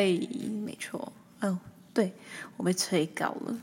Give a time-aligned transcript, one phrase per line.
[0.00, 0.18] 哎，
[0.64, 1.12] 没错，
[1.42, 1.58] 哦，
[1.92, 2.14] 对，
[2.56, 3.54] 我被催稿了。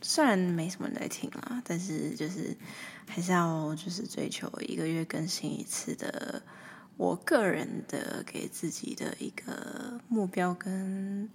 [0.00, 2.56] 虽然没什么人在听啦，但是就是
[3.06, 6.42] 还是要就是追求一个月更新一次的，
[6.96, 11.28] 我个人的给自己的一个目标跟，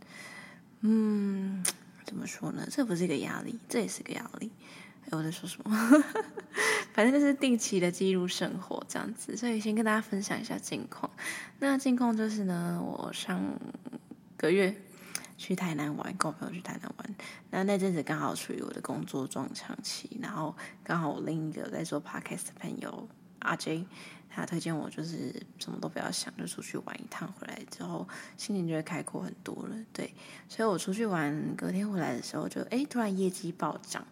[0.82, 1.64] 嗯，
[2.04, 2.68] 怎么说呢？
[2.72, 4.50] 这不是一个压力，这也是个压力。
[5.12, 6.04] 我在说什么？
[6.94, 11.12] 反正就是定期的记录生活这样子，所以先跟大家分享一下近况。
[11.60, 13.40] 那近况就是呢，我上
[14.44, 14.76] 个月
[15.38, 17.16] 去台南玩，跟我朋友去台南玩。
[17.50, 23.08] 那那阵子刚好处于我的工作撞墙期，然后刚好我另一个在做 podcast 的朋友
[23.40, 23.86] 阿 J，
[24.30, 29.76] 他推荐我就是什么都不要想，就出去玩一趟，回来之后心情就会开阔很多了。
[29.94, 30.14] 对，
[30.50, 34.06] 所以我出去玩，隔天回来的时候就哎，突然业绩暴涨。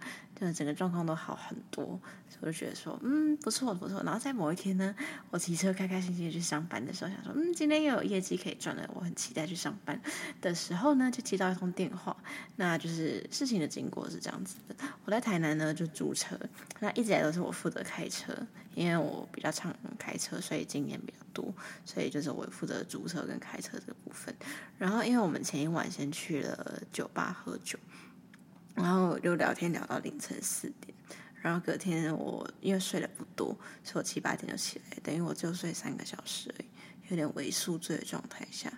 [0.44, 1.86] 那整个状况都好很多，
[2.28, 4.02] 所以我就觉得说，嗯，不错不错。
[4.02, 4.96] 然后在某一天呢，
[5.30, 10.02] 我骑车开开心心的去上班的时候，想说，嗯，今天又有业绩可以赚了，我很期待去上班
[10.42, 12.18] 的时候呢，就接到一通电话。
[12.56, 14.76] 那就是事情的经过是这样子的：
[15.06, 16.36] 我在台南呢就租车，
[16.80, 18.34] 那一直以来都是我负责开车，
[18.74, 21.54] 因为我比较常开车，所以经验比较多，
[21.86, 24.36] 所以就是我负责租车跟开车这个部分。
[24.80, 27.78] 然后因为我们前一晚先去了酒吧喝酒。
[28.76, 30.94] 然后就聊天聊到凌晨四点，
[31.42, 36.68] 然后隔天我因为睡得不多，所以我七八点就起来，等于我就睡三个小时而已，
[37.10, 38.72] 有点微宿醉的状态下。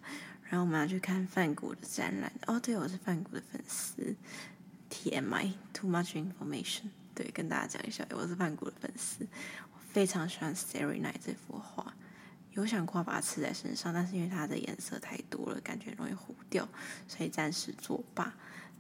[0.50, 2.32] 然后我们要去看梵谷的展览。
[2.46, 4.16] 哦，对，我是梵谷的粉丝。
[4.90, 6.90] TMI，Too much information。
[7.16, 9.26] 对，跟大家讲一下，我是梵谷的粉丝，
[9.74, 11.96] 我非常喜欢《Starry Night》这幅画，
[12.52, 16.68] 有想过把它刺在身上，但是因为它的颜色太多了，感觉容易糊掉，
[17.08, 18.32] 所以暂时作罢。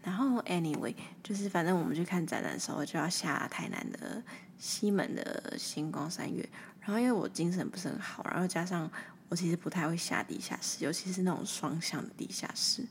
[0.03, 4.21] 然后，anyway，就是反正我们去看展览的时候，就要下台南的
[4.57, 6.47] 西门的星光三月。
[6.81, 8.91] 然后因为我精神不是很好，然后加上
[9.29, 12.83] 我其实不太会下地下室，尤其是那种双向的地下室，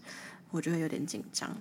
[0.50, 1.54] 我就会有点紧张。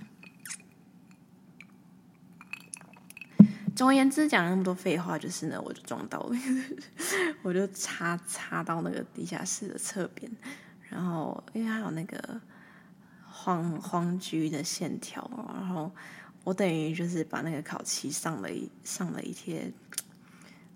[3.76, 6.38] 总而言之，讲那么多废话，就是呢，我就撞到了，
[7.44, 10.32] 我就插插到那个地下室的侧边，
[10.90, 12.40] 然后因为还有那个。
[13.44, 15.92] 黄黄橘的线条，然后
[16.44, 19.72] 我等于就是把那个烤漆上了一上了一贴，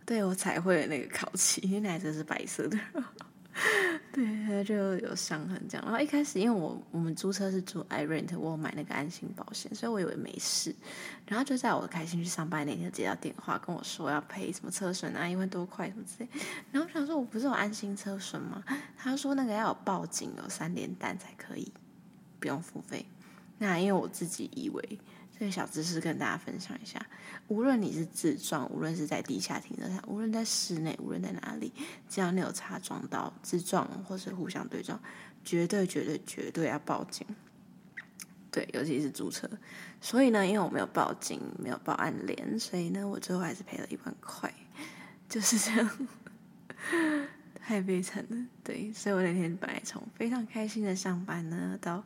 [0.04, 2.78] 对，我彩绘的那个烤漆，因为那台车是白色的，
[4.12, 5.86] 对，它就有伤痕这样。
[5.86, 10.76] 然后一开始因为我我们租车是租 iRent，我买那个安心保险，所以我以为没事。
[11.28, 16.30] 然后就在我开心去上班那天接到电话跟我说要赔什么车损啊，一万多块什么之类。
[16.72, 18.64] 然后我想说我不是有安心车损吗？
[18.98, 21.72] 他说那个要有报警，有三连单才可以。
[22.46, 23.04] 不用付费，
[23.58, 25.00] 那因为我自己以为
[25.36, 27.04] 这个小知识跟大家分享一下，
[27.48, 31.74] 无论你是自撞，无论是在地下停车场，无论在室内，无论在哪里，
[32.08, 35.02] 只要你有擦撞到自撞或是互相对撞，
[35.44, 37.26] 绝对绝对绝对要报警。
[38.52, 39.50] 对，尤其是租车。
[40.00, 44.54] 所以呢，因为我没有报警，没有报案联，所以呢，我最后还是赔了一万块，
[45.28, 46.08] 就是这样。
[47.68, 52.04] 太悲惨了，对，所以我那天本来从非常开心的上班呢，到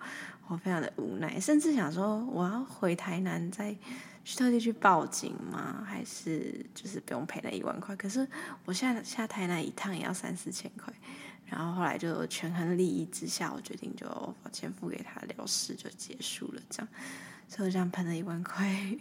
[0.47, 3.75] 我非常的无奈，甚至想说我要回台南再
[4.23, 5.85] 去特地去报警吗？
[5.85, 7.93] 还是就是不用赔那一万块？
[7.97, 8.25] 可是
[8.63, 10.93] 我下下台南一趟也要三四千块，
[11.45, 14.07] 然后后来就权衡利益之下，我决定就
[14.41, 16.87] 把钱付给他了事就结束了，这样，
[17.49, 18.97] 所以我这样喷了一万块。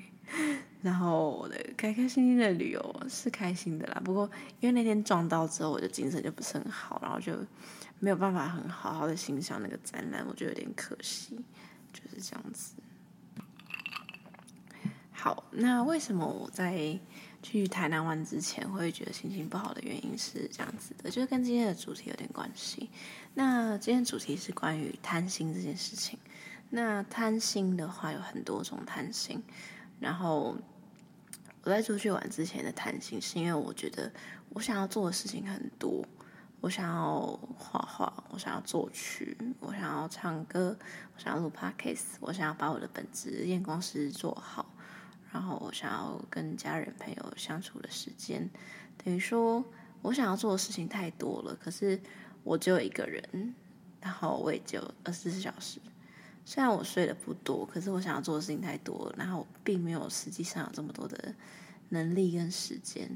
[0.81, 4.31] 然后我的开开心心的旅游是开心的啦，不过
[4.61, 7.33] 因为那天撞到之后，我的精神就不是很好，然后就
[7.99, 11.37] 没有办法很好好的欣赏那个展览，我觉得有点可惜，
[11.93, 12.75] 就是这样子。
[15.11, 16.97] 好，那为什么我在
[17.43, 22.89] 去台南玩之前会觉得心情不好的原因是这样子的，就是跟今天的主题有点关系。
[23.35, 26.17] 那今天主题是关于贪心这件事情。
[26.71, 29.43] 那贪心的话有很多种贪心。
[30.01, 30.57] 然后
[31.69, 34.11] 我在出去玩之前的弹性，是因为我觉得
[34.49, 36.03] 我想要做的事情很多，
[36.63, 40.75] 我想要画画，我想要作曲，我想要唱歌，
[41.15, 44.65] 我想要录 podcast，我想要把我的本职验光师做好，
[45.31, 48.49] 然后我想要跟家人朋友相处的时间，
[49.05, 49.63] 等于说
[50.01, 52.01] 我想要做的事情太多了，可是
[52.45, 53.55] 我只有一个人，
[54.01, 55.79] 然后我也只有二十四小时。
[56.51, 61.35] 虽然我睡得不多，可是我想要做的事情太多，然后我并没有实际上有这么多的
[61.91, 63.07] 能力跟时间。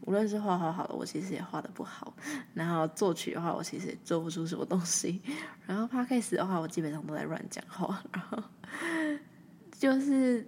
[0.00, 2.12] 无论是画画好了，我其实也画得不好；
[2.52, 5.20] 然后作曲的话，我其实也做不出什么东西；
[5.68, 8.02] 然后 Podcast 的话，我基本上都在乱讲话。
[8.12, 8.42] 然后
[9.78, 10.44] 就是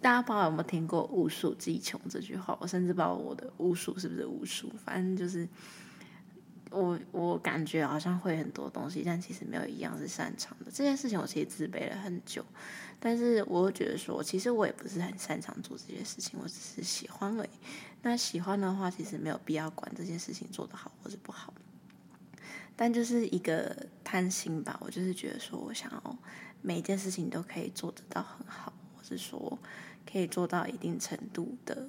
[0.00, 2.58] 大家不知道有没有听过“巫术技穷”这句话？
[2.60, 5.48] 我甚至不知道我的巫术是不是巫术，反正就是。
[6.74, 10.70] 我我感觉好像会很多东西，但其实没有一样是擅长的。
[10.72, 12.44] 这件事情我其实自卑了很久，
[12.98, 17.50] 但是我觉得说，其实我也不是很擅长做这些事情，我只是喜欢而已。
[18.02, 21.54] 那喜欢的话，其实没有必要管这件事情做得好或者不好。
[22.76, 26.18] 但就是一个贪心吧，我就是觉得说我想要
[26.60, 29.58] 每件事情都可以做得到很好，或是说
[30.10, 31.88] 可以做到一定程度的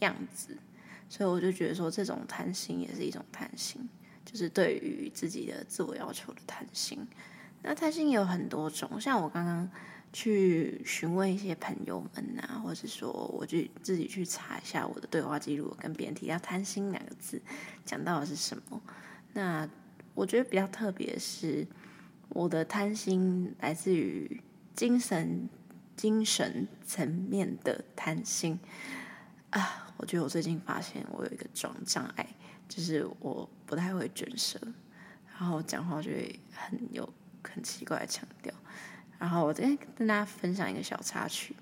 [0.00, 0.58] 样子。
[1.08, 3.88] 所以我就觉得说，这种贪心也是一种贪心，
[4.26, 7.06] 就是对于自己的自我要求的贪心。
[7.62, 9.68] 那贪心有很多种，像我刚刚
[10.12, 17.40] 去询问一些朋友们啊，或者说我去自己去查一下我的对话记录，跟别人提到贪心两个字，
[17.84, 18.80] 讲到的是什么？
[19.32, 19.68] 那
[20.14, 21.66] 我觉得比较特别是，
[22.28, 24.40] 我的贪心来自于
[24.74, 25.48] 精神
[25.96, 28.58] 精神层面的贪心
[29.50, 29.92] 啊。
[29.96, 32.26] 我觉得我最近发现我有一个障障碍，
[32.68, 34.60] 就是我不太会卷舌，
[35.38, 37.08] 然后讲话就会很有
[37.42, 38.52] 很奇怪的腔调。
[39.18, 41.54] 然后我今天跟大家分享一个小插曲，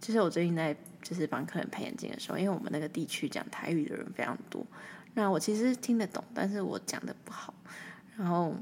[0.00, 4.66] 就是我最近在就是帮客人配眼镜的时候，因为我们那个地区讲台语的人非常多，
[5.14, 7.54] 那我其实听得懂，但是我讲的不好，
[8.16, 8.54] 然后。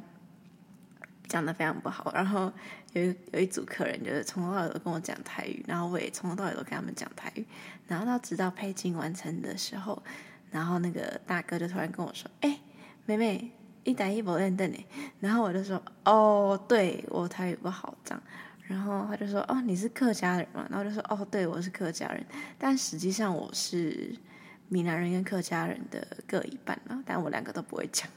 [1.28, 2.52] 讲的非常不好，然后
[2.92, 7.46] 有一有一组客人就是从头到尾都跟我讲台语，然后我也从头到尾都跟他们讲台语，
[7.86, 10.02] 然后到直到配镜完成的时候，
[10.50, 12.58] 然后那个大哥就突然跟我说：“哎，
[13.06, 13.50] 妹妹，
[13.84, 14.84] 一打一不认得你。”
[15.20, 18.22] 然后我就说：“哦，对，我台语不好这样。”
[18.66, 22.24] 然后他就说：“哦，你是客家人嘛？”然后就说：“哦，对，我是客家人，
[22.58, 24.14] 但实际上我是
[24.68, 28.08] 闽南人跟客家人的各一半啊，但我两个都不会讲。”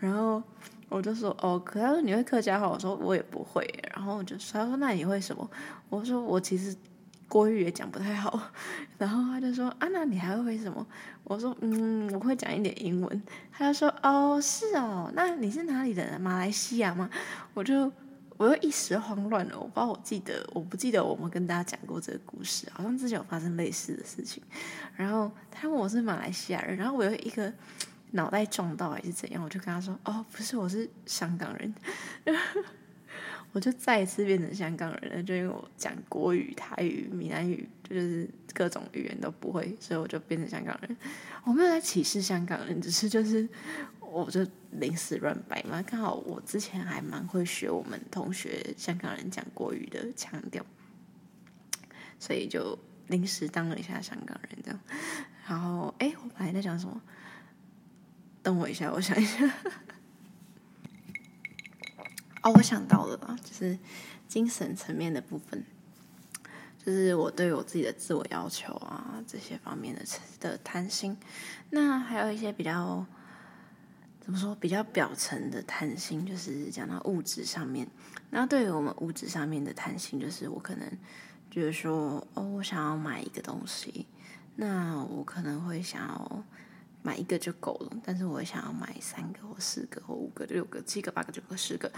[0.00, 0.42] 然后。
[0.88, 3.68] 我就说哦，可他说你会客家话，我说我也不会。
[3.92, 5.50] 然后我就说，他说那你会什么？
[5.88, 6.72] 我说我其实
[7.28, 8.50] 国语也讲不太好。
[8.98, 10.86] 然后他就说啊，那你还会什么？
[11.24, 13.22] 我说嗯，我会讲一点英文。
[13.52, 16.20] 他就说哦，是哦，那你是哪里人？
[16.20, 17.10] 马来西亚吗？
[17.54, 17.90] 我就
[18.36, 24.42] 我又一时慌乱了，我不知道我记得我不记得我们跟大家讲过这个故事，好像之前有发生类似的事情。
[24.94, 27.52] 然后他问我是马来西亚人，然后我又一个。
[28.12, 29.42] 脑袋撞到还是怎样？
[29.42, 31.74] 我就跟他说：“哦，不是，我是香港人。”
[33.56, 40.94] 我就再一次变成香港人了，就因为我讲国语、台语、闽南语，就是各种语言都不会，所以我就变成香港人。
[41.42, 43.48] 我没有在歧视香港人，只是就是
[43.98, 45.80] 我就临时乱摆嘛。
[45.80, 50.62] 刚好我之前还蛮会学我们同学香港人讲国语的腔调，
[52.20, 54.78] 所以就临时当了一下香港人这样。
[55.48, 57.00] 然后，哎，我本来在讲什么？
[58.42, 59.50] 等我一下，我想一下。
[62.46, 63.76] 哦，我想到了吧，就是
[64.28, 65.64] 精神层面的部分，
[66.78, 70.04] 就是我对我自己的自我要求啊，这些方面的
[70.38, 71.16] 的贪心。
[71.70, 73.04] 那还有一些比较
[74.20, 77.88] 怎么说，比较表层的贪心，就是讲到物质上面。
[78.30, 80.88] 那对于我们物质上面的贪心，就是我可能
[81.50, 84.06] 就是说，哦，我想要买一个东西，
[84.54, 86.44] 那我可能会想要。
[87.06, 91.88] 买一个就够了，但是我想要买三个或四个或五个、六个、七个、八个、九个、十个，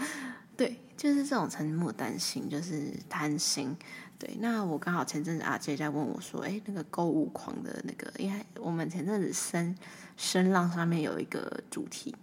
[0.55, 3.75] 对，就是这种沉默担心，就是贪心。
[4.19, 9.75] 对，那我刚好前阵子阿杰在问我说，哎，那个购物狂的那个，因为我们前阵子声
[10.15, 12.15] 声浪上面有一个主题，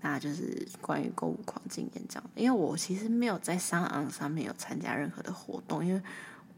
[0.00, 2.30] 那就是关于购物狂经验这样。
[2.36, 6.00] 因为我其实没有在商岸上面有参加任何的活动，因为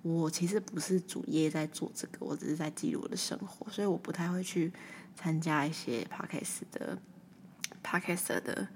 [0.02, 4.70] 我其实不是主业在做这个，我只是在记录我的生活，所以我不太会去。
[5.16, 6.98] 参加一些 podcast 的
[7.82, 8.68] podcast 的，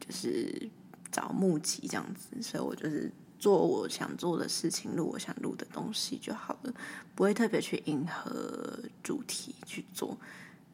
[0.00, 0.70] 就是
[1.10, 6.72] 找募集这样子，所以我就是做我想做的事情，录我想录的东西就好了，
[7.14, 10.16] 不会特别去迎合主题去做。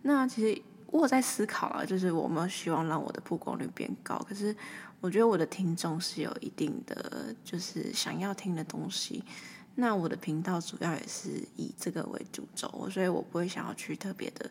[0.02, 4.54] 那其实我在思考啊，就是我没有希望让我的曝光率变高，可是
[5.00, 9.24] 我觉得我的听众是有一定的，就是想要听的东西。
[9.76, 14.48] 那我的频道主要也是以这个为主轴，所以我不会想要去特别的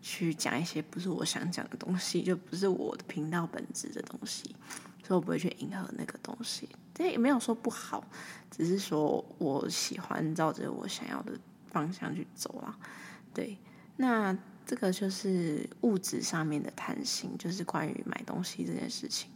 [0.00, 4.54] 去讲一些不是我想讲的东西，就不是我的频道本质的东西，
[5.02, 6.68] 所以我不会去迎合那个东西。
[6.94, 8.04] 这也没有说不好，
[8.50, 11.32] 只是说我喜欢照着我想要的
[11.70, 12.78] 方向去走啦。
[13.34, 13.58] 对，
[13.96, 19.30] 那这个就是物质上面的贪心，就是关于买东西这件事情。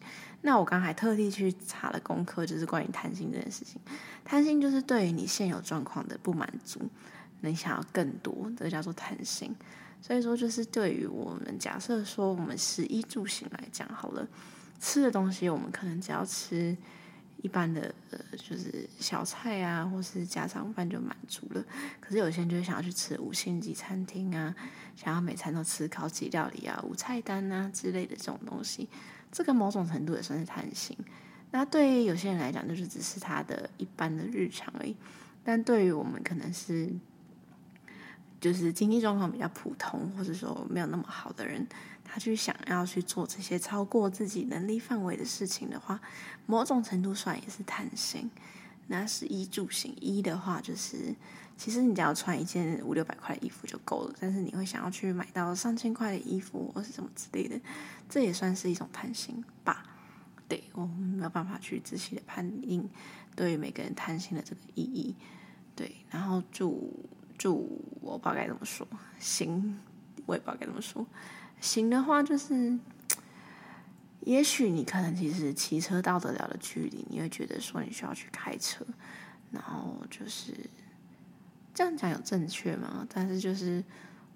[0.47, 3.81] 那我刚还特地去查了功课，就是关于贪心这件事情。
[4.23, 6.79] 贪心就是对于你现有状况的不满足，
[7.41, 9.57] 你想要更多，这叫做贪心。
[10.03, 14.29] 所以说，就是对于我们假设说，我们食衣住行来讲好了，
[14.79, 16.77] 吃的东西我们可能只要吃
[17.41, 21.65] 一般的呃，就是小菜啊，或是家常饭就满足了。
[22.01, 24.55] 可是有些人就会想要去吃五星级餐厅啊，
[24.95, 28.87] 想要每餐都吃高级料理啊、无菜单啊之类的这种东西，
[29.35, 30.97] 这个某种程度也算是贪心。
[31.51, 34.95] 那对于有些人来讲，就是只是他的一般的日常而已。
[35.43, 36.89] 但对于我们，可能是
[38.41, 41.67] 就是经济状况比较普通，或者说没有那么好的人，
[42.05, 46.01] 他去想要去做这些超过自己能力范围的事情的话，
[46.47, 48.31] 某种程度算也是贪心。
[48.87, 51.15] 那是衣住行，衣的话就是，
[51.57, 57.59] 其实你只要穿一件五六百块的衣服就够了，但是你会想要去买到上千块的衣服或是什么之类的，
[58.09, 59.87] 这也算是一种贪心吧。
[60.47, 62.89] 对，我没有办法去仔细的判定
[63.35, 65.17] 对于每个人贪心的这个意义。
[65.75, 68.87] 对，然后住住，我不知道该怎么说。
[69.19, 69.81] 行，
[70.27, 71.05] 我也不知道该怎么说。
[71.61, 72.79] 行的话，就是
[74.25, 78.85] 也许你可能其实骑车到得了的距离，你会觉得说你需要去开车。
[79.51, 80.53] 然后就是
[81.73, 83.07] 这样讲有正确吗？
[83.13, 83.83] 但是就是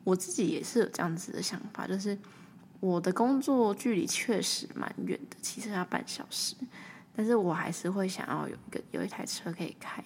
[0.04, 2.16] 我自己也是有这样子的想法，就是。
[2.80, 6.54] 我的工作距离确实蛮远的，骑车要半小时，
[7.12, 10.00] 但是我还是会想要有一个有一台车可以开，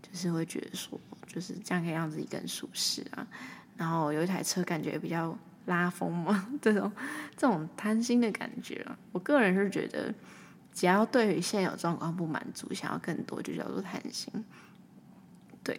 [0.00, 3.26] 就是会觉得说，就是这样可以让自己更舒适啊。
[3.76, 6.90] 然后有一台车感觉比较拉风嘛， 这种
[7.36, 10.12] 这种贪心的感觉啊，我个人是觉得，
[10.72, 14.32] 只要对于现有状况不满足，想要更多就叫做贪心，
[15.62, 15.78] 对。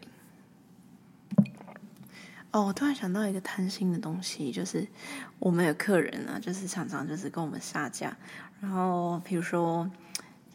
[2.52, 4.88] 哦，我突然想到一个贪心的东西，就是
[5.38, 8.16] 我们有客人啊，就是常常就是跟我们杀价。
[8.62, 9.90] 然后比如说，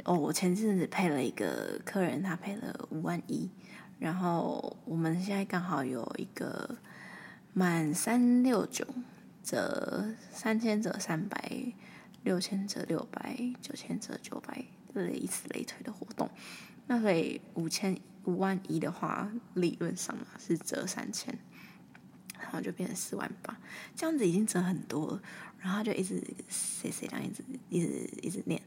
[0.04, 3.48] 哦，我前阵子配了一个客人，他配了五万一，
[3.98, 6.76] 然后我们现在刚好有一个
[7.52, 8.86] 满三六九
[9.42, 11.72] 折三千折三百，
[12.22, 16.30] 六千折六百，九千折九百，类以此类推的活动。
[16.87, 21.38] 那所以五千五万一的话，理论上嘛是折三千。
[22.40, 23.56] 然后就变成四万八，
[23.94, 25.22] 这样子已经折很多了。
[25.61, 26.20] 然后就一直
[26.50, 28.61] 谁谁这样一直一直一直念，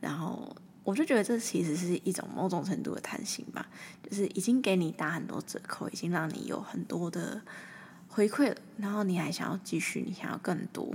[0.00, 3.68] 然后我就觉得这其实是一种某种程度的贪心吧，
[4.02, 7.40] 就是已经给你打很多折扣，已经让你有很多的
[8.18, 10.92] 回馈了，然后你还想要继续，你想要更多。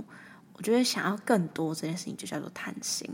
[0.52, 3.08] 我觉得想要更多这件事情就叫做贪心。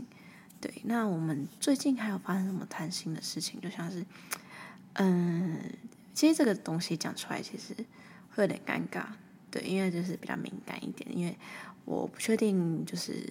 [0.59, 3.61] 对，那我们最近还有发生什么贪心的事情？
[3.61, 4.05] 就像是，
[4.95, 5.57] 嗯，
[6.13, 7.73] 其实这个东西讲出来，其实。
[8.33, 9.03] 会有点尴尬，
[9.49, 11.37] 对，因为就是比较敏感一点，因为
[11.83, 13.21] 我不确定就是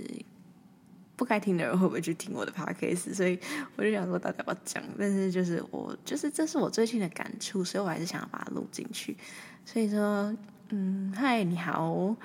[1.17, 3.41] 不该听的人会不会去听我的 podcast，所以
[3.77, 9.17] 我就想说大家要讲，但是就是我就是这是我最近的感触，所以我还是想要把它录进去。
[9.65, 10.37] 所以说，
[10.71, 12.17] 嗯，嗨，你好，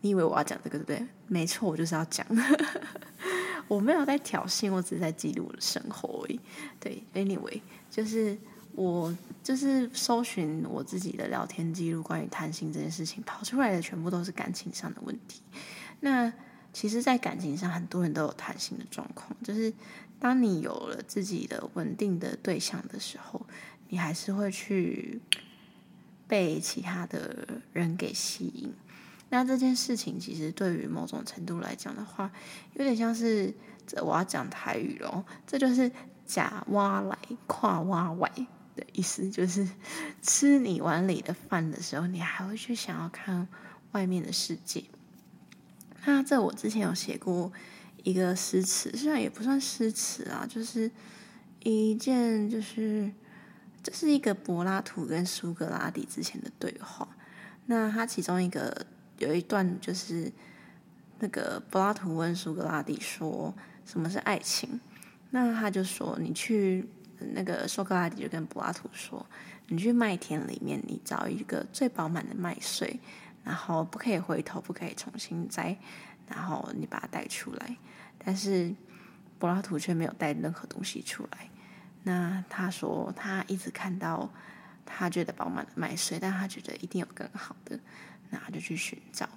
[0.00, 1.06] 你以为我要讲这个对不对？
[1.26, 2.26] 没错，我就是要讲，
[3.68, 6.40] 我没有在挑衅，我只是在记录我的生活而已。
[6.80, 8.36] 对，anyway，就是。
[8.74, 9.12] 我
[9.42, 15.42] 就是搜寻我自己的聊天记录，关于贪心这件事情，跑出来的全部都是感情上的问题。
[15.98, 16.32] 那
[16.72, 19.72] 其实，在感情上，很多人都有贪心的状况，就是
[20.20, 23.44] 当你有了自己的稳定的对象的时候，
[23.88, 25.20] 你还是会去
[26.28, 28.72] 被其他的人给吸引。
[29.30, 32.30] 那这件事情，其实对于某种程度来讲的话，
[32.74, 33.52] 有点像是
[33.86, 35.90] 这我要讲台语咯，这就是
[36.24, 38.30] 假挖来跨挖外。
[38.76, 39.68] 的意思就是，
[40.22, 43.48] 吃你碗里的饭的时候，你还会去想要看
[43.90, 44.84] 外面的世界。
[46.04, 47.52] 那这我之前有写过
[48.04, 50.88] 一个诗词，虽然也不算诗词啊，就是
[51.64, 53.10] 一件就是
[53.82, 57.08] 这是一个柏拉图跟苏格拉底之前的对话。
[57.66, 58.86] 那他其中一个
[59.18, 60.32] 有一段就是
[61.18, 63.54] 那个柏拉图问苏格拉底说
[63.84, 64.80] ：“什么是爱情？”
[65.30, 66.88] 那他就说：“你去。”
[67.34, 69.26] 那个苏格拉底就跟柏拉图说
[69.66, 73.00] ：“你去麦田里面，你找一个最饱满的麦穗，
[73.42, 75.76] 然后不可以回头，不可以重新摘，
[76.28, 77.76] 然后你把它带出来。
[78.24, 78.72] 但是
[79.36, 81.50] 柏拉图却没有带任何东西出来。
[82.08, 84.30] 那他说他一直看到
[84.86, 87.78] 他觉得饱满的麦穗，但他觉得一定有更好的，
[88.30, 89.28] 那他就去寻找，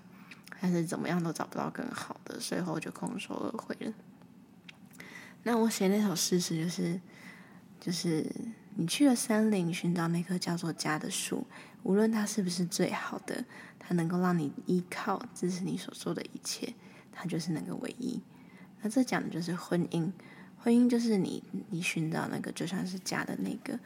[0.61, 3.93] 但是怎么样都找不到更好的，最后就空手而回了。
[5.43, 6.99] 那我写那首诗词就是。”
[7.81, 8.23] 就是
[8.75, 11.47] 你去了森林，寻找那棵叫做家的树，
[11.81, 13.43] 无论它是不是最好的，
[13.79, 16.75] 它能够让你依靠，支持你所做的一切，
[17.11, 18.21] 它就是那个唯一。
[18.83, 20.11] 那这讲的就是婚姻，
[20.63, 23.79] 婚姻就是你你寻找那个就像是家的那个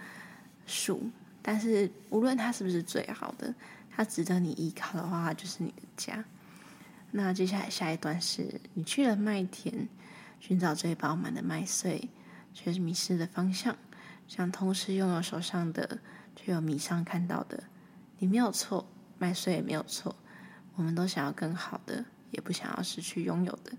[0.67, 1.09] 树，
[1.41, 3.53] 但是无论它是不是最好的，
[3.89, 6.23] 它值得你依靠的话，就是你的家。
[7.11, 9.87] 那接下来下一段是你去了麦田，
[10.39, 12.09] 寻找最饱满的麦穗。
[12.57, 13.75] 却是迷失了方向，
[14.29, 15.99] 想同时拥有手上的，
[16.37, 17.61] 却又迷上看到的。
[18.17, 20.15] 你没有错，麦穗也没有错，
[20.75, 23.73] 我们都想要更好的，也不想要失去拥有的。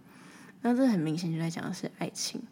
[0.60, 2.42] 那这很明显就在讲的是爱情。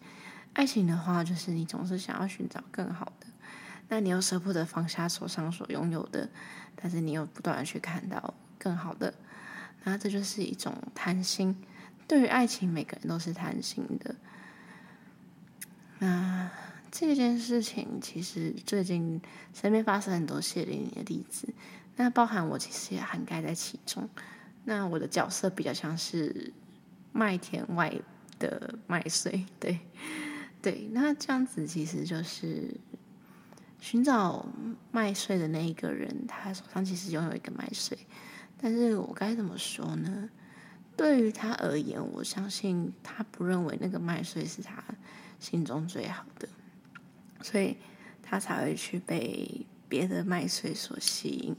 [0.55, 3.27] 爱情的话，就是你总是想要寻找更好的，
[3.89, 6.29] 那你又舍不得放下手上所拥有的，
[6.77, 9.13] 但是你又不断的去看到更好的，
[9.83, 11.57] 那这就是一种贪心。
[12.07, 14.15] 对于爱情，每个人都是贪心的。
[15.99, 16.51] 那
[16.91, 19.21] 这件事情其实最近
[19.53, 21.49] 身边发生很多血淋淋的例子，
[21.97, 24.09] 那包含我其实也涵盖在其中。
[24.65, 26.53] 那我的角色比较像是
[27.13, 27.93] 麦田外
[28.39, 29.81] 的麦穗，对。
[30.65, 32.75] 对，那这样子其实就是
[33.79, 34.47] 寻找
[34.91, 37.99] 麦穗的那一个人，他手上其实拥有一个麦穗，
[38.57, 40.31] 但是我该怎么说呢？
[40.97, 44.83] 对于他而言，我相信他不认为那个麦穗是他
[45.39, 46.49] 心中最好的，
[47.43, 47.77] 所以
[48.23, 51.55] 他才会去被别的麦穗所吸引。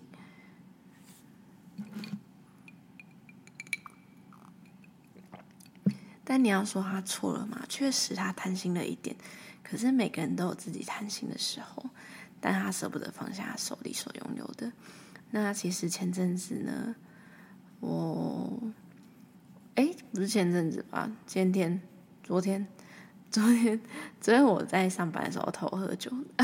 [6.25, 7.61] 但你要说他错了吗？
[7.69, 9.15] 确实他贪心了一点，
[9.63, 11.85] 可是每个人都有自己贪心的时候，
[12.41, 14.71] 但他舍不得放下手里所拥有的。
[15.29, 16.95] 那其实前阵子呢，
[17.79, 18.59] 我，
[19.75, 21.11] 哎，不是前阵子吧？
[21.27, 21.79] 前天、
[22.23, 22.65] 昨天、
[23.29, 23.79] 昨天、
[24.19, 26.11] 昨天我在上班的时候偷喝酒，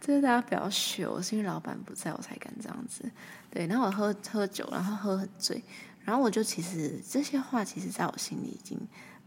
[0.00, 3.10] 这是大家不要学我，是因为老板不在我才敢这样子。
[3.50, 5.64] 对，然后我喝喝酒，然后喝很醉。
[6.04, 8.78] 然后我就其实这些话，其实在我心里已经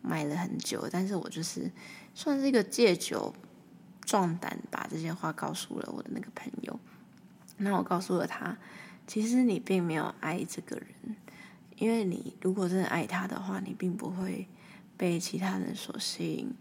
[0.03, 1.71] 埋了很久，但是我就是
[2.13, 3.33] 算是一个借酒
[4.01, 6.79] 壮胆，把这些话告诉了我的那个朋友。
[7.57, 8.55] 那我告诉了他，
[9.07, 11.15] 其实你并没有爱这个人，
[11.77, 14.47] 因为你如果真的爱他的话，你并不会
[14.95, 16.53] 被其他人所吸引。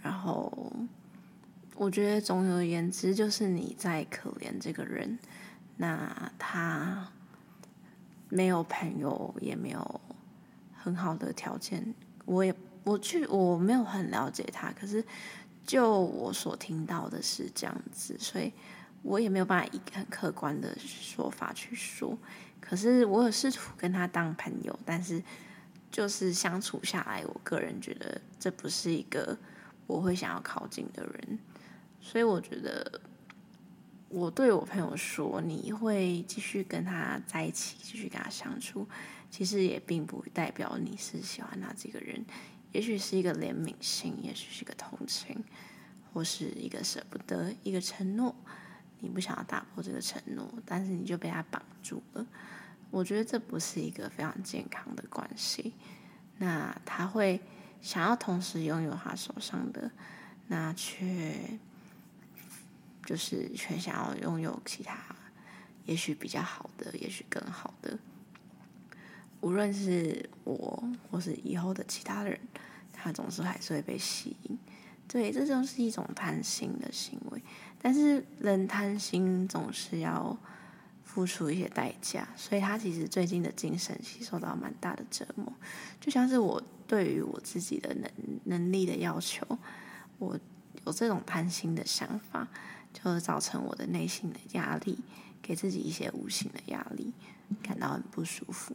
[0.00, 0.72] 然后
[1.74, 5.18] 我觉得总而言之，就是你在可怜这个人，
[5.78, 7.10] 那他。
[8.28, 10.00] 没有朋友，也没有
[10.76, 11.94] 很好的条件。
[12.24, 15.04] 我也我去，我没有很了解他，可是
[15.66, 18.52] 就我所听到的是这样子，所以
[19.02, 22.16] 我也没有办法以很客观的说法去说。
[22.60, 25.22] 可是我有试图跟他当朋友，但是
[25.90, 29.36] 就是相处下来，我个人觉得这不是一个
[29.86, 31.38] 我会想要靠近的人，
[32.00, 33.00] 所以我觉得。
[34.10, 38.88] 我对我朋友说：“你会继续跟他在一起，继续跟他相处，
[39.30, 42.24] 其实也并不代表你是喜欢他这个人。
[42.72, 45.44] 也许是一个怜悯心，也许是一个同情，
[46.12, 48.34] 或是一个舍不得，一个承诺。
[49.00, 52.26] 你不想要打破这个承诺，但是你就被他绑住了。
[52.90, 55.74] 我觉得这不是一个非常健康的关系。
[56.38, 57.38] 那他会
[57.82, 59.90] 想要同时拥有他手上的，
[60.46, 61.36] 那却……”
[63.08, 64.98] 就是全想要拥有其他，
[65.86, 67.98] 也许比较好的，也许更好的。
[69.40, 72.38] 无论是我，或是以后的其他人，
[72.92, 74.58] 他总是还是会被吸引。
[75.08, 77.42] 对，这就是一种贪心的行为。
[77.80, 80.36] 但是人贪心总是要
[81.02, 85.50] 付出一些代价，所以他其实最近的精神其实受到蛮大的折磨。
[85.98, 88.10] 就像是我对于我自己的能
[88.44, 89.46] 能力的要求，
[90.18, 90.38] 我
[90.84, 92.46] 有这种贪心的想法。
[92.92, 94.98] 就造成我的内心的压力，
[95.40, 97.12] 给自己一些无形的压力，
[97.62, 98.74] 感到很不舒服。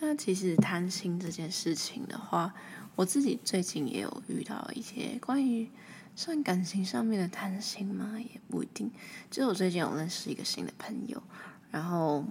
[0.00, 2.54] 那其实贪心这件事情的话，
[2.96, 5.70] 我自己最近也有遇到一些关于
[6.16, 8.18] 算感情上面的贪心吗？
[8.18, 8.90] 也不一定。
[9.30, 11.22] 就我最近有认识一个新的朋友，
[11.70, 12.24] 然后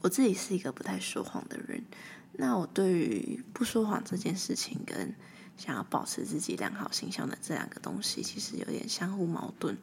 [0.00, 1.84] 我自己是一个不太说谎的人。
[2.32, 5.14] 那我对于不说谎这件事情，跟
[5.56, 9.76] 想要保持自己良好形象的这两个东西，其实有点相互矛盾。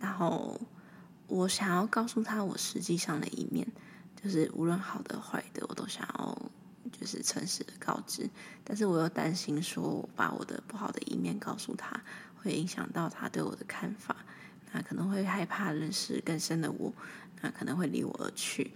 [0.00, 0.60] 然后
[1.26, 3.66] 我想要告诉他我实际上的一面，
[4.20, 6.50] 就是无论好的坏的，我都想要
[6.90, 8.28] 就是诚实的告知。
[8.64, 12.00] 但是我又担心说，我把我的不好的一面告诉他，
[12.36, 14.16] 会影响到他对我的看法，
[14.72, 16.92] 那可能会害怕认识更深的我，
[17.40, 18.72] 那可能会离我而去。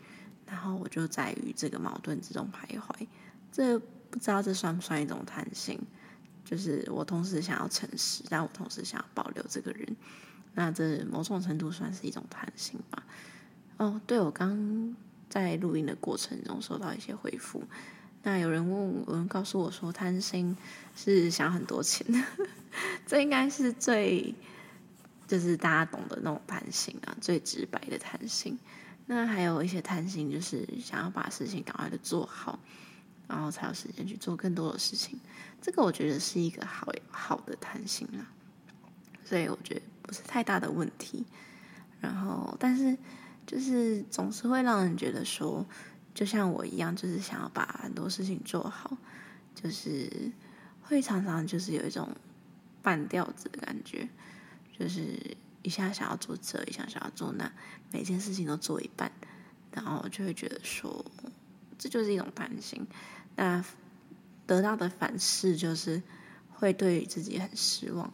[0.52, 3.06] 然后我就在于这个矛盾之中徘徊，
[3.50, 5.80] 这不知道这算不算一种贪心？
[6.44, 9.96] 就是我同时想要诚实，但我同时想要保留这个人，
[10.52, 13.02] 那这某种程度算是一种贪心吧。
[13.78, 14.94] 哦，对，我刚
[15.30, 17.64] 在录音的过程中收到一些回复，
[18.22, 20.54] 那有人问我，有人告诉我说，贪心
[20.94, 22.06] 是想很多钱，
[23.08, 24.34] 这应该是最
[25.26, 28.58] 就是大家懂的那种贪心啊，最直白的贪心。
[29.06, 32.58] 那还有一些贪心，就是想要把事情赶快的做好，
[33.28, 35.18] 然后才有时间去做更多的事情。
[35.60, 38.26] 这个我觉得是一个好好的贪心啦，
[39.24, 41.24] 所以我觉得不是太大的问题。
[42.00, 42.96] 然后，但是
[43.46, 45.64] 就是总是会让人觉得说，
[46.14, 48.96] 就像我一样，就是想要把很多事情做好，
[49.54, 50.10] 就是
[50.82, 52.08] 会常常就是有一种
[52.82, 54.08] 半吊子的感觉，
[54.76, 55.16] 就是
[55.62, 57.52] 一下想要做这，一下想要做那，
[57.90, 59.10] 每件事情都做一半，
[59.72, 61.04] 然后就会觉得说，
[61.78, 62.86] 这就是一种担心。
[63.36, 63.64] 那
[64.46, 66.02] 得到的反噬就是
[66.50, 68.12] 会对于自己很失望。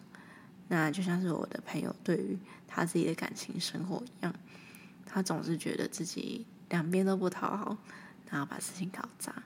[0.69, 4.35] 那就像是我的朋友对于他自己的感情生活一样，
[5.07, 7.79] 他总是觉得自己两边都不讨好，
[8.31, 9.43] 然后把事情搞砸。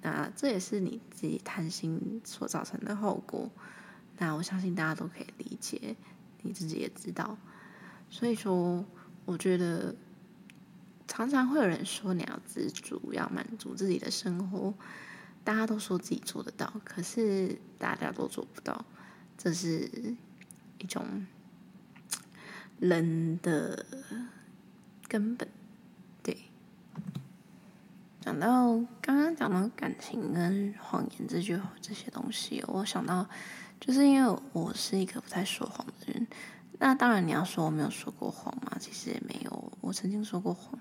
[0.00, 3.50] 那这也是你自己贪心所造成的后果。
[4.16, 5.96] 那我相信大家都可以理解，
[6.44, 7.36] 你自己也知道。
[8.08, 8.84] 所以说，
[9.24, 9.92] 我觉得
[11.08, 14.72] 常常会有人说你要知足，要满足自己的生活。
[15.42, 18.84] 大家都说自己做得到，可是大家都做不到，
[19.36, 20.14] 这是。
[20.76, 21.24] 一种
[22.78, 23.86] 人的
[25.08, 25.48] 根本，
[26.22, 26.36] 对。
[28.20, 33.26] 讲到刚刚讲到感情跟谎言这句这些东西，我想到
[33.84, 36.26] 就是因为我是一个不太说谎的人。
[36.78, 39.72] 那当然你要说我没有说过谎嘛，其实也没有。
[39.82, 40.80] 我曾经说过谎，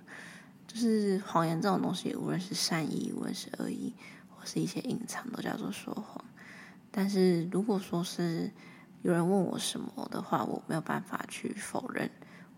[0.66, 3.94] 就是谎言这种东西，无论是善意，无论是恶意，
[4.30, 6.24] 或是一些隐藏，都叫做说谎。
[6.92, 8.50] 但是如果说是
[9.02, 12.10] 有人问我什么的话，我没有办法去否认，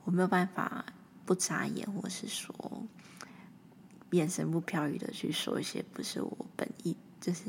[0.03, 0.86] 我没有办法
[1.25, 2.53] 不眨眼，或是说
[4.12, 7.43] 眼神不飘移的去说一些不是我本意，就是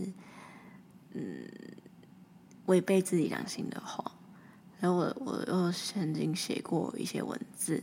[1.12, 1.46] 嗯
[2.66, 4.12] 违背自己良心的话。
[4.78, 7.82] 然后我我又曾经写过一些文字，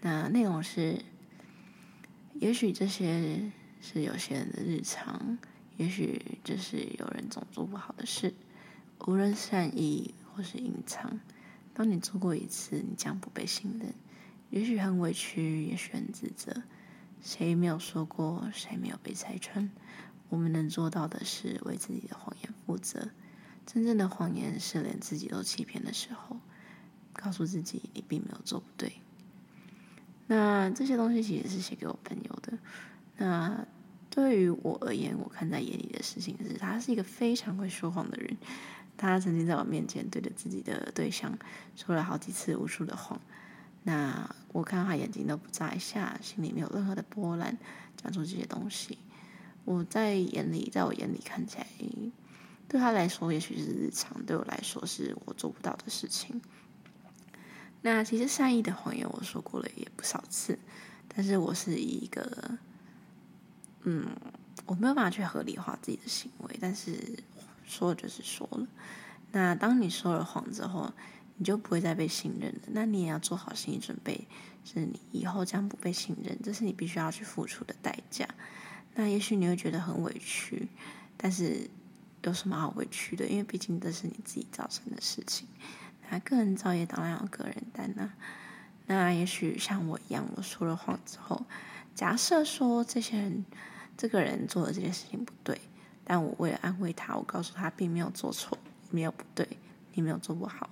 [0.00, 1.00] 那内容是：
[2.34, 5.38] 也许这些是有些人的日常，
[5.76, 8.34] 也许这是有人总做不好的事，
[9.06, 10.14] 无论善意。
[10.36, 11.18] 或是隐藏。
[11.72, 13.94] 当你做过一次，你将不被信任。
[14.50, 16.62] 也许很委屈，也许很自责。
[17.22, 18.50] 谁没有说过？
[18.52, 19.70] 谁没有被拆穿？
[20.28, 23.08] 我们能做到的是为自己的谎言负责。
[23.66, 26.38] 真正的谎言是连自己都欺骗的时候，
[27.12, 28.92] 告诉自己你并没有做不对。
[30.28, 32.58] 那这些东西其实是写给我朋友的。
[33.16, 33.66] 那
[34.08, 38.36] 对于我而言，我看在眼里的事情是，他是一个非常会说谎的人。
[38.96, 41.38] 他曾经在我面前对着自己的对象
[41.74, 43.20] 说了好几次无数的谎，
[43.82, 47.58] 那我看他眼睛都不眨一下，心里没有任何的波澜，
[47.96, 48.96] 讲出这些东西，
[49.66, 51.66] 我在眼里，在我眼里看起来，
[52.68, 56.40] 对他来说也许是日常，对我来说是我做不到的事情。
[57.82, 60.58] 那其实善意的谎言我说过了也不少次，
[61.08, 62.58] 但是我是一个，
[63.82, 64.08] 嗯，
[64.66, 66.98] 我没有办法去合理化自己的行为，但是。
[67.68, 68.68] 说就是说了，
[69.32, 70.92] 那当你说了谎之后，
[71.34, 72.60] 你就不会再被信任了。
[72.68, 74.28] 那你也要做好心理准备，
[74.64, 78.24] 是你以后将不被信任，这是你必须要去付出的代价。
[78.94, 80.68] 那也许你会觉得很委屈，
[81.16, 81.68] 但是
[82.26, 83.26] 有什么好委屈的？
[83.26, 85.46] 因为毕竟这是你自己造成的事情。
[86.10, 88.12] 那个人造业当然有个人担呐。
[88.86, 91.46] 那也许像我一样，我说了谎之后，
[91.94, 93.44] 假设说这些人，
[93.96, 95.60] 这个人做的这件事情不对。
[96.04, 98.56] 但我为了安慰他，我告诉他并没有做错，
[98.90, 99.48] 没有不对，
[99.94, 100.70] 你没有做不好，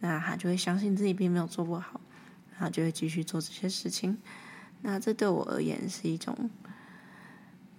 [0.00, 2.00] 那他就会相信自己并没有做不好，
[2.52, 4.18] 然后就会继续做这些事情。
[4.82, 6.50] 那这对我而言是一种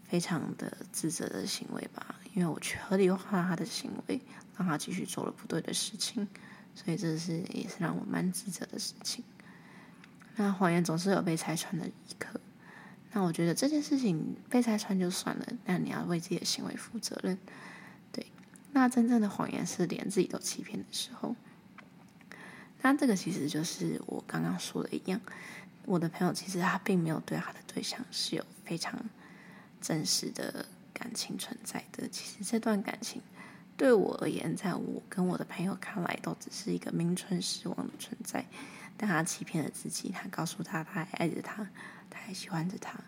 [0.07, 4.21] 非常的自责的行为吧，因为我去合理化他的行为，
[4.57, 6.27] 让他继续做了不对的事情，
[6.75, 9.23] 所以这是也是让我蛮自责的事情。
[10.35, 12.39] 那谎言总是有被拆穿的一刻。
[13.11, 17.37] 那我觉得这件事情被拆穿就算了，但你要为自己的行为负责任。
[18.13, 18.25] 对，
[18.71, 21.35] 那真正的谎言是连自己都欺骗的时候。
[22.81, 25.19] 那这个其实就是我刚刚说的一样，
[25.85, 28.97] 我的朋友其实他并没有对他的对象是有非常
[29.81, 30.65] 真实的
[31.01, 32.07] 感情存在的。
[32.09, 33.19] 其实这段感情
[33.75, 38.45] 对我而言，在我跟我的朋友看来，都只是一个名存实亡的存在。
[38.95, 41.67] 但他欺骗了自己，他告诉他他还爱着他。
[42.13, 42.99] 他还喜欢着他，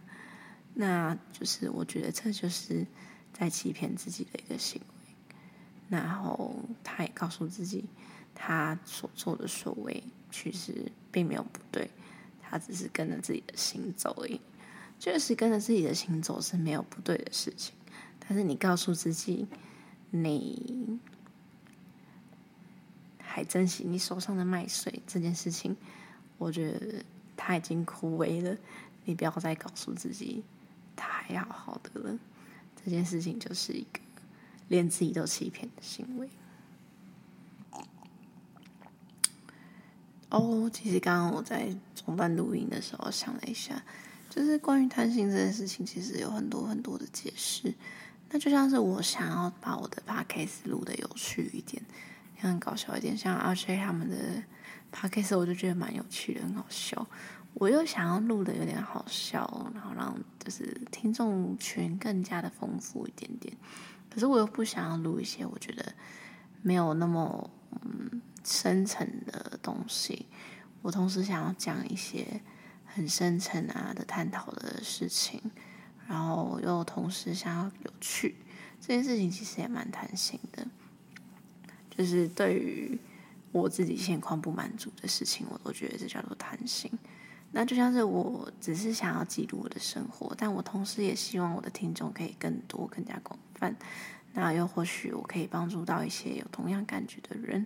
[0.73, 2.87] 那就是我觉得这就是
[3.33, 5.13] 在欺骗自己的一个行为。
[5.89, 7.83] 然后他也告诉自己，
[8.33, 10.01] 他所做的所为
[10.31, 11.91] 其实并没有不对，
[12.41, 14.39] 他只是跟着自己的心走而已。
[14.99, 17.75] 确实跟着自己的心走是没有不对的事情，
[18.27, 19.47] 但是你告诉自己，
[20.11, 20.99] 你
[23.19, 25.75] 还珍惜你手上的麦穗这件事情，
[26.37, 27.03] 我觉得
[27.35, 28.55] 他已经枯萎了。
[29.05, 30.43] 你不要再告诉自己
[30.95, 32.17] 他还好好的了。
[32.83, 33.99] 这件事情就是一个
[34.69, 36.29] 连自己都欺骗的行为。
[40.29, 43.83] 哦，其实刚刚我在中断录音的时候想了一下，
[44.29, 47.73] 就是关于贪心这件事情，其实有很多很多的解释。
[48.33, 51.81] 那就像是我想要把我的 podcast 录的有趣一点，
[52.35, 54.43] 也很搞笑一点，像 RJ 他们的
[54.91, 57.07] podcast 我就觉得蛮有趣的，很好笑。
[57.53, 63.55] 我又想要录的有点好笑，然后让就是听众群更加的丰富一点点。
[64.09, 65.93] 可是我又不想要录一些我觉得
[66.63, 67.47] 没有那么
[67.83, 70.25] 嗯深层的东西。
[70.81, 72.41] 我同时想要讲一些
[72.83, 75.39] 很深层啊的探讨的事情，
[76.07, 78.35] 然后又同时想要有趣。
[78.79, 80.67] 这件事情其实也蛮贪心的，
[81.89, 82.99] 就是对于
[83.51, 86.91] 我自己现况不满足的事情，我都觉得这叫做贪心。
[87.51, 93.75] 那就像是我只是想要记录我的生活，但我同时也希望我的听众可以更多、更加广泛。
[94.33, 97.65] 那又或许我可以帮助到一些有同样感觉的人。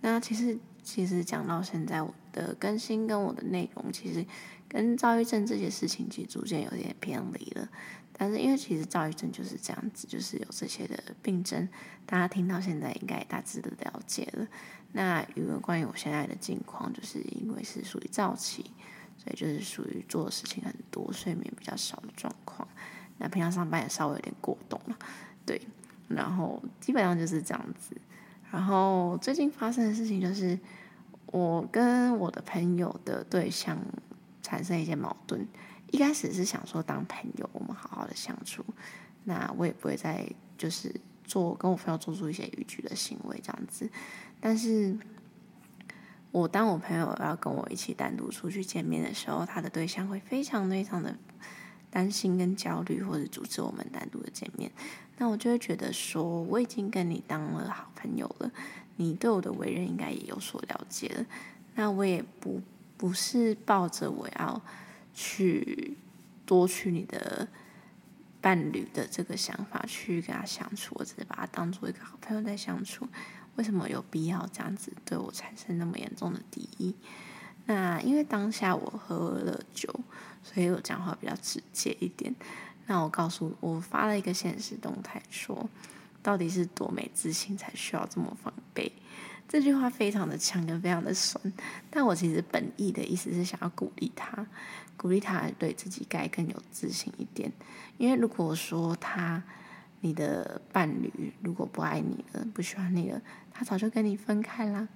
[0.00, 4.26] 那其实，其实讲到现在，我的更新跟我的内容，其实
[4.72, 7.68] 跟躁郁症这些事情，其实逐渐有点偏离了。
[8.14, 11.68] 但是因为其实躁郁症就是这样子，就是有这些的病症，
[12.06, 14.46] 大家听到现在应该大致的了解了。
[14.92, 18.64] 那因为关于我现在的境况，就是因为是属于躁期。
[19.18, 22.66] 所以就是属于做的事情很多，睡眠比较少的状况。
[23.18, 24.96] 那平常上班也稍微有点过动了，
[25.46, 25.60] 对。
[26.08, 27.94] 然后基本上就是这样子。
[28.50, 30.58] 然后最近发生的事情就是，
[31.26, 33.78] 我跟我的朋友的对象
[34.52, 35.48] 产生一些矛盾。
[35.90, 38.62] 一开始是想说当朋友，我们好好的相处，
[39.24, 43.90] 那我也不会再就是做跟我朋友做出一些逾矩的行为这样子。
[44.38, 44.94] 但是。
[46.30, 51.14] 我当我朋友要跟我一起单独出去见面的时候，他的对象会非常非常的
[51.90, 54.72] 担心跟焦虑，或者阻止我们单独的见面。
[55.18, 58.50] 那我就会觉得说，我已经跟你当了好朋友了，
[58.96, 61.26] 你对我的为人应该也有所了解了。
[61.74, 62.62] 那我也不
[63.02, 64.62] 不是抱着我要
[65.12, 65.96] 去
[66.46, 67.48] 夺取你的
[68.40, 73.08] 伴侣的这个想法去跟他相处，我只是把他当做一个好朋友在相处。
[73.56, 76.94] 为什么有必要这样子对我产生那么严重的敌意？
[77.66, 79.92] 那因为当下我喝了酒，
[80.44, 82.32] 所以我讲话比较直接一点。
[82.86, 85.68] 那我告诉我发了一个现实动态说，
[86.22, 88.92] 到底是多没自信才需要这么防备？
[89.48, 91.52] 这句话非常的强，跟非常的酸。
[91.90, 94.46] 但我其实本意的意思是想要鼓励他，
[94.96, 97.52] 鼓励他对自己该更有自信一点。
[97.98, 99.42] 因为如果说他。
[100.04, 104.88] 你的伴侣如果不爱你了，不喜欢你了，他早就跟你分开啦。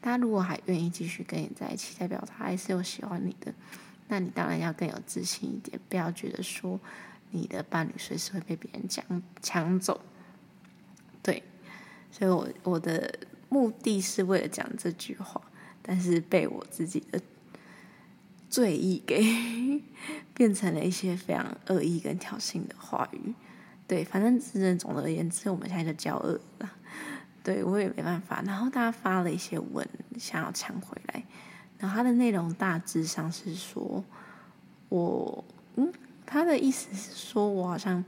[0.00, 3.52] 他如果还愿意继续跟你在一起，代表他还是有喜欢你的。
[4.08, 6.80] 那你当然要更有自信一点，不要觉得说
[7.30, 10.00] 你的伴侣随时会被别人抢抢走。
[11.22, 11.42] 对，
[12.10, 13.18] 所以我我的
[13.48, 15.40] 目的是为了讲这句话，
[15.82, 17.20] 但是被我自己的
[18.50, 19.22] 醉意给
[20.34, 23.34] 变成了一些非常恶意跟挑衅的话语。
[23.86, 26.70] 对，反正只能总而言之，我们现在就交恶了。
[27.42, 28.42] 对，我也没办法。
[28.44, 31.24] 然后大家发了一些文，想要抢回来。
[31.78, 34.04] 然后他的内容大致上是说，
[34.90, 35.42] 我
[35.76, 35.90] 嗯，
[36.26, 38.04] 他的意思是说我好像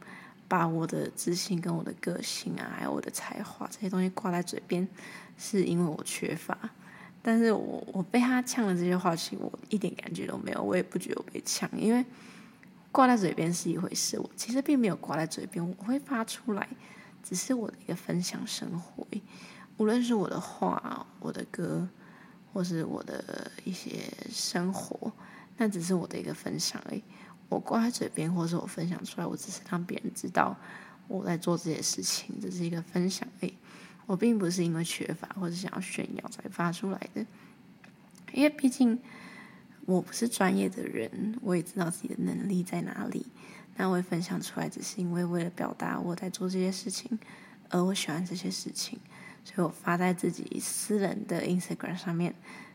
[0.51, 4.87] 把我的自信跟我的个性啊，还有我的才华这些东西挂在嘴边，
[5.39, 6.59] 是因为我缺乏。
[7.23, 12.05] 但是我我被他呛了这些话，其实我一点感觉都没有，我也不觉得我被呛，因为。
[12.93, 16.69] 挂在嘴边是一回事，我其实并没有挂在嘴边，我会发出来，
[17.23, 19.07] 只是我的一个分享生活。
[19.77, 21.89] 无论是我的话、我的歌，
[22.53, 25.13] 或是我的一些生活，
[25.57, 27.01] 那只是我的一个分享而已。
[27.51, 30.57] 我挂在嘴边，或是我分享出来，我只是让别人知道
[31.07, 33.53] 我在做这些事情，这是一个分享而已。
[34.07, 37.27] 我并不是因为缺乏或者想要炫耀才发出来的，
[38.33, 38.99] 因为毕竟。
[39.87, 43.27] 我不是专业的人，我也知道自己的能力在哪里。
[43.75, 47.19] 那我会分享出来，只是因为为了表达我在做这些事情，
[47.71, 49.01] 而我喜欢这些事情，
[49.43, 52.33] 所以我发在自己私人的 Instagram 上面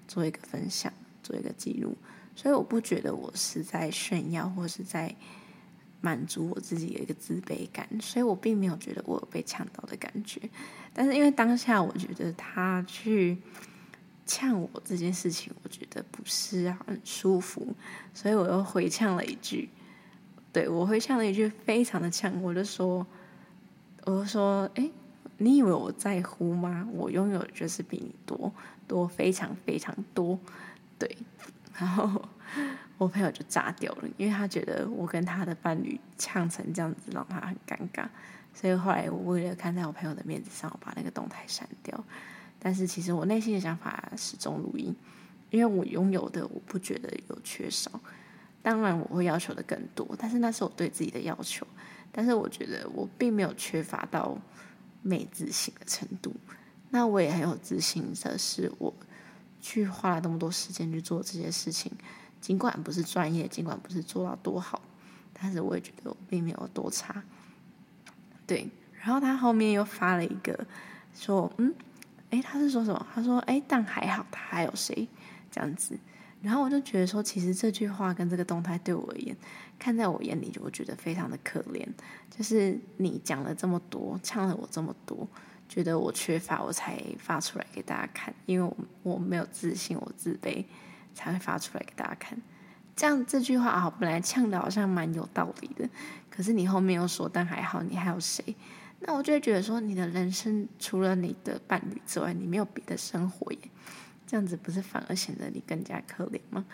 [0.09, 0.91] 做一个分享，
[1.23, 1.95] 做一个记录。
[2.36, 5.15] 所以我不觉得我是在炫耀，或是在
[6.02, 10.41] 满足我自己的一个自卑感，所以我并没有觉得我有被呛到的感觉。
[10.93, 13.38] 但是因为当下，我觉得他去。
[14.28, 17.76] 呛我这件事情，我觉得不是很舒服，
[18.12, 19.69] 所以我又回呛了一句。
[20.52, 23.06] 对，我回呛了一句，非常的呛，我就说，
[24.04, 24.89] 我就说，哎，
[25.38, 26.89] 你以为我在乎吗？
[26.91, 28.52] 我拥有的就是比你多
[28.88, 30.39] 多非常非常多。
[30.98, 31.15] 对，
[31.77, 32.21] 然后
[32.97, 38.07] 我朋友就炸掉了，因为他觉得我跟他的伴侣呛成这样子，让他很尴尬。
[38.53, 42.03] 所以后来我为了看在我朋友的面子上，我把那个动态删掉。
[42.59, 44.95] 但是其实我内心的想法始终如一，
[45.49, 47.91] 因为我拥有的我不觉得有缺少。
[48.63, 51.67] 当然我会要求的更多，但是那是我对自己的要求。
[52.11, 54.38] 但是我觉得我并没有缺乏到
[55.01, 56.33] 没自信的程度。
[56.89, 58.91] 那我也很有自信的是，我
[59.65, 61.91] 去花了那么多时间去做这些事情，
[62.39, 64.80] 尽管不是专业，尽管不是做到多好，
[65.34, 67.23] 但是我也觉得我并没有多差。
[68.45, 68.69] 对，
[69.01, 70.67] 然后他后面又发了一个
[71.15, 71.73] 说，嗯，
[72.30, 73.08] 诶，他是说什么？
[73.12, 75.08] 他说，诶，但还好，他还有谁？
[75.49, 75.97] 这样子。
[76.43, 79.36] 然后我就觉得说，其实这句话跟这个动态对我而言，
[79.80, 81.84] 看在我眼里，就我觉得非常的可怜。
[82.30, 85.28] 就是你讲了这么多，呛了我这么多，
[85.67, 90.63] 觉得我缺乏，我才发出来给大家看，因为我我没有自信，我自卑，
[91.13, 92.39] 才会发出来给大家看。
[92.95, 95.89] 这样这句话啊，本来呛的好像蛮有道理的，
[96.30, 98.56] 可是你后面又说，但还好，你还有谁？
[99.01, 103.60] 那我就会觉得说，你的人生除了你的伴侣之外，你没有别的生活耶。
[104.25, 106.65] 这样子不是反而显得你更加可怜吗？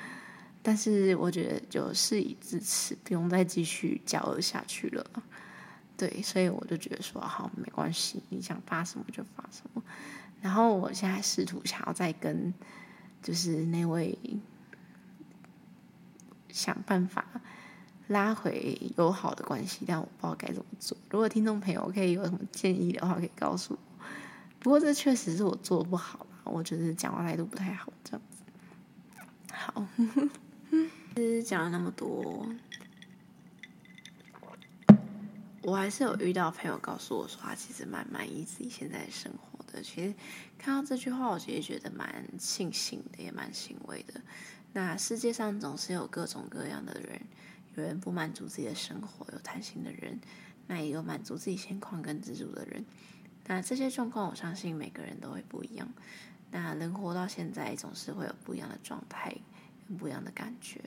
[0.61, 5.05] 但是我觉得就事已至此，不用再继续交恶下去了。
[6.09, 9.83] 对，所以我就觉得说，好，没关系，你想发什么就发什么。
[10.41, 12.53] 然后我现在试图想要再跟，
[13.21, 14.17] 就是那位。
[16.53, 17.25] 想办法
[18.07, 20.97] 拉回友好的关系，但我不知道该怎么做。
[21.09, 23.79] 如果听众朋友可以有什么建议的话，可以告诉我。
[24.59, 28.43] 不过这确实是我做的不好，我觉得讲话态度不太好，这样子。
[29.49, 29.85] 好，
[31.15, 32.45] 其实讲了那么多，
[35.63, 39.81] 我还是有遇到朋友告诉我说，他其实蛮满意自己现在的生活的。
[39.81, 40.13] 其实
[40.57, 44.19] 看到这句话，我其实觉得蛮庆幸的，也蛮欣慰的。
[44.73, 47.21] 那世界上总是有各种各样的人，
[47.75, 50.19] 有人不满足自己的生活，有贪心的人，
[50.67, 52.83] 那也有满足自己现况跟知足的人。
[53.45, 55.87] 那这些状况，我相信每个人都会不一样。
[56.49, 59.35] 那人活到现在，总是会有不一样的状态，
[59.87, 60.81] 跟不一样的感觉。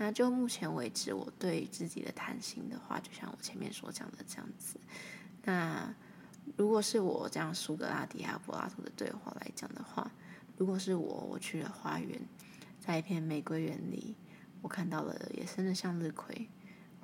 [0.00, 4.78] 那就目前为止，我对自己的贪心的话，就像我前面所讲的这样子。
[5.42, 5.92] 那
[6.56, 10.08] 如果是我这样苏格拉底还有柏拉图的对话来讲的话，
[10.56, 12.20] 如果是我，我去了花园。
[12.78, 14.14] 在一片玫瑰园里，
[14.62, 16.48] 我看到了野生的向日葵。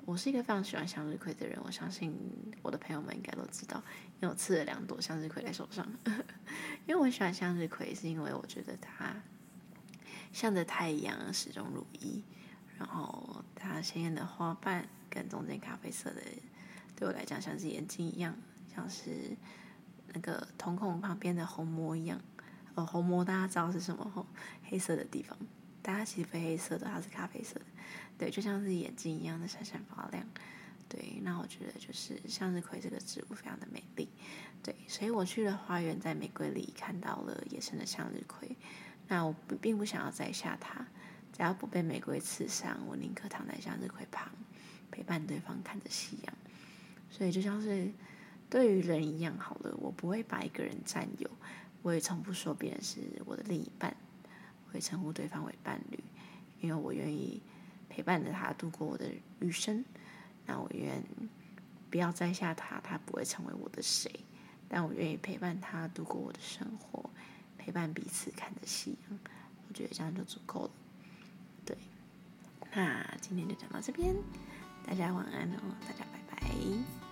[0.05, 2.15] 我是一个非常喜欢向日葵的人，我相信
[2.61, 3.83] 我的朋友们应该都知道，
[4.19, 5.85] 因为我刺了两朵向日葵在手上。
[6.87, 9.21] 因为我喜欢向日葵，是因为我觉得它
[10.31, 12.23] 向着太阳始终如一，
[12.77, 16.21] 然后它鲜艳的花瓣跟中间咖啡色的，
[16.95, 18.35] 对我来讲像是眼睛一样，
[18.73, 19.35] 像是
[20.13, 22.19] 那个瞳孔旁边的虹膜一样。
[22.75, 24.03] 哦，虹膜大家知道是什么？
[24.13, 24.25] 吼，
[24.65, 25.37] 黑色的地方。
[25.81, 27.65] 大家其实非黑色的，它是咖啡色的，
[28.17, 30.25] 对，就像是眼睛一样的闪闪发亮，
[30.89, 31.19] 对。
[31.21, 34.09] 那我觉得就是向日葵这个植物非常的美丽，
[34.63, 34.75] 对。
[34.87, 38.57] 所以我去了花园，在玫瑰里看到了野生的向日葵。
[39.07, 40.85] 那我并不想要摘下它，
[41.35, 44.31] 只要不被玫瑰刺伤，我宁可躺在向日葵旁，
[44.89, 46.33] 陪伴对方看着夕阳。
[47.11, 47.91] 所以就像是
[48.49, 51.29] 对于人一样，好了，我不会把一个人占有，
[51.81, 53.93] 我也从不说别人是我的另一半。
[54.71, 56.01] 会称呼对方为伴侣，
[56.61, 57.41] 因为我愿意
[57.89, 59.83] 陪伴着他度过我的余生。
[60.45, 61.03] 那我愿
[61.89, 64.09] 不要摘下他，他不会成为我的谁。
[64.67, 67.09] 但我愿意陪伴他度过我的生活，
[67.57, 69.19] 陪伴彼此看着夕阳。
[69.67, 70.71] 我觉得这样就足够了。
[72.75, 74.13] 那今天就讲到这边，
[74.85, 77.04] 大家晚安哦，大家拜拜。